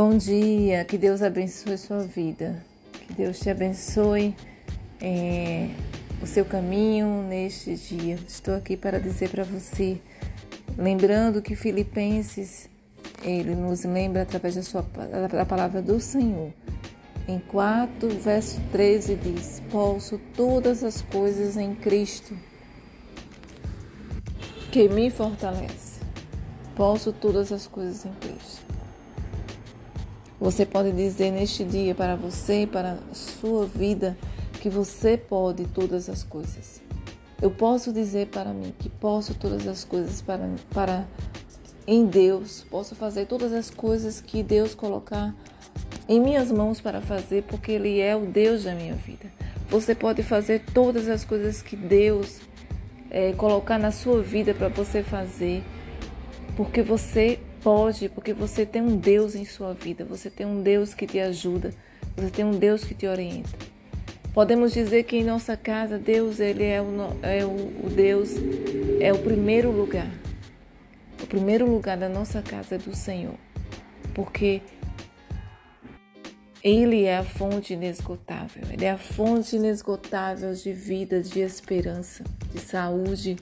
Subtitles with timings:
[0.00, 4.32] Bom dia, que Deus abençoe sua vida, que Deus te abençoe
[5.00, 5.70] é,
[6.22, 8.16] o seu caminho neste dia.
[8.28, 10.00] Estou aqui para dizer para você,
[10.76, 12.70] lembrando que Filipenses,
[13.24, 14.82] ele nos lembra através da, sua,
[15.32, 16.52] da palavra do Senhor.
[17.26, 22.38] Em 4, verso 13 diz: Posso todas as coisas em Cristo
[24.70, 25.98] que me fortalece.
[26.76, 28.67] Posso todas as coisas em Cristo.
[30.40, 34.16] Você pode dizer neste dia para você, para a sua vida,
[34.60, 36.80] que você pode todas as coisas.
[37.42, 41.06] Eu posso dizer para mim que posso todas as coisas para, para
[41.86, 45.34] em Deus, posso fazer todas as coisas que Deus colocar
[46.08, 49.26] em minhas mãos para fazer, porque Ele é o Deus da minha vida.
[49.68, 52.40] Você pode fazer todas as coisas que Deus
[53.10, 55.62] é, colocar na sua vida para você fazer,
[56.56, 60.94] porque você Pode, porque você tem um Deus em sua vida, você tem um Deus
[60.94, 61.74] que te ajuda,
[62.16, 63.50] você tem um Deus que te orienta.
[64.32, 66.86] Podemos dizer que em nossa casa Deus ele é o,
[67.20, 67.50] é o,
[67.86, 68.30] o Deus
[69.02, 70.10] é o primeiro lugar.
[71.22, 73.34] O primeiro lugar da nossa casa é do Senhor,
[74.14, 74.62] porque
[76.64, 82.60] ele é a fonte inesgotável, Ele é a fonte inesgotável de vida, de esperança, de
[82.60, 83.36] saúde,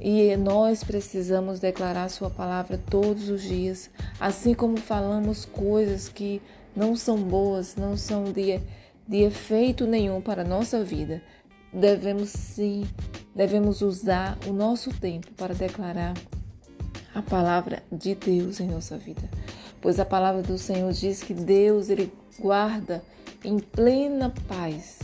[0.00, 6.40] e nós precisamos declarar Sua palavra todos os dias, assim como falamos coisas que
[6.74, 8.60] não são boas, não são de,
[9.06, 11.20] de efeito nenhum para a nossa vida.
[11.72, 12.86] Devemos sim,
[13.34, 16.14] devemos usar o nosso tempo para declarar
[17.14, 19.28] a palavra de Deus em nossa vida.
[19.80, 23.02] Pois a palavra do Senhor diz que Deus ele guarda
[23.44, 24.98] em plena paz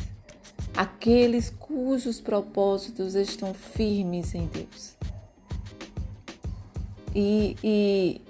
[0.76, 4.94] aqueles cujos propósitos estão firmes em Deus.
[7.14, 8.20] E, e,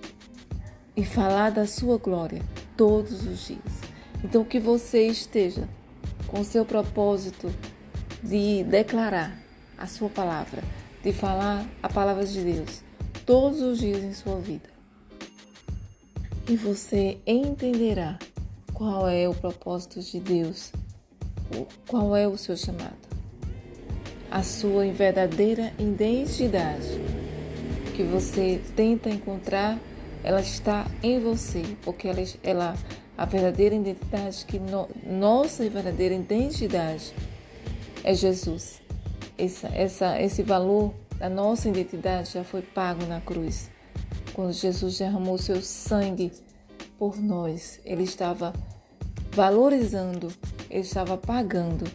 [0.94, 2.42] e falar da sua glória
[2.76, 3.80] todos os dias.
[4.22, 5.68] Então, que você esteja
[6.26, 7.50] com seu propósito
[8.22, 9.38] de declarar
[9.78, 10.62] a sua palavra,
[11.02, 12.82] de falar a palavra de Deus
[13.24, 14.68] todos os dias em sua vida.
[16.48, 18.18] E você entenderá
[18.74, 20.72] qual é o propósito de Deus
[21.86, 22.96] qual é o seu chamado?
[24.30, 27.00] A sua verdadeira identidade
[27.94, 29.78] que você tenta encontrar,
[30.24, 32.74] ela está em você, porque ela, ela
[33.16, 37.14] a verdadeira identidade que no, nossa verdadeira identidade
[38.02, 38.82] é Jesus.
[39.38, 43.70] Essa, essa, esse valor da nossa identidade já foi pago na cruz.
[44.32, 46.32] Quando Jesus derramou seu sangue
[46.98, 48.52] por nós, ele estava
[49.30, 50.28] valorizando
[50.70, 51.90] ele estava pagando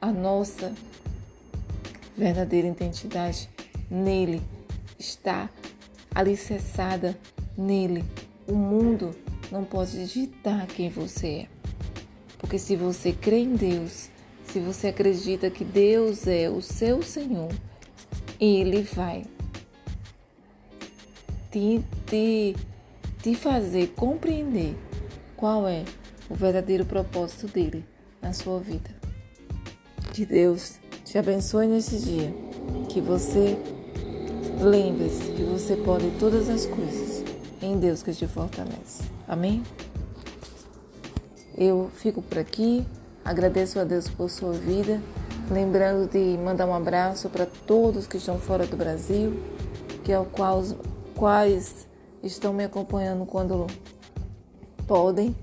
[0.00, 0.72] a nossa
[2.16, 3.48] verdadeira identidade
[3.90, 4.42] nele,
[4.98, 5.50] está
[6.14, 7.18] alicerçada
[7.56, 8.04] nele.
[8.46, 9.14] O mundo
[9.50, 11.46] não pode ditar quem você é.
[12.38, 14.08] Porque se você crê em Deus,
[14.44, 17.50] se você acredita que Deus é o seu Senhor,
[18.40, 19.24] Ele vai
[21.50, 22.56] te, te,
[23.22, 24.76] te fazer compreender
[25.36, 25.84] qual é
[26.28, 27.84] o verdadeiro propósito dele
[28.20, 28.90] na sua vida.
[30.12, 32.34] Que Deus te abençoe nesse dia.
[32.88, 33.58] Que você
[34.60, 37.24] lembre-se que você pode todas as coisas
[37.62, 39.04] em Deus que te fortalece.
[39.26, 39.62] Amém?
[41.56, 42.86] Eu fico por aqui.
[43.24, 45.00] Agradeço a Deus por sua vida.
[45.50, 49.42] Lembrando de mandar um abraço para todos que estão fora do Brasil,
[50.04, 50.62] que é o qual,
[51.14, 51.86] quais
[52.22, 53.66] estão me acompanhando quando
[54.86, 55.36] podem.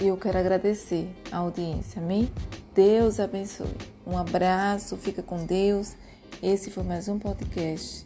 [0.00, 2.30] E eu quero agradecer a audiência, amém?
[2.72, 3.66] Deus abençoe.
[4.06, 5.96] Um abraço, fica com Deus.
[6.40, 8.04] Esse foi mais um podcast.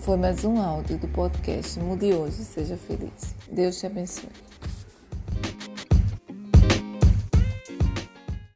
[0.00, 3.34] Foi mais um áudio do podcast Mude Hoje, seja feliz.
[3.50, 4.28] Deus te abençoe.